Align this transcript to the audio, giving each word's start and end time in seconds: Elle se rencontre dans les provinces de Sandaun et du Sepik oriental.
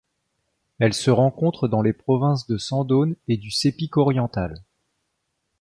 Elle 0.79 0.95
se 0.95 1.11
rencontre 1.11 1.67
dans 1.67 1.83
les 1.83 1.93
provinces 1.93 2.47
de 2.47 2.57
Sandaun 2.57 3.13
et 3.27 3.37
du 3.37 3.51
Sepik 3.51 3.97
oriental. 3.97 4.55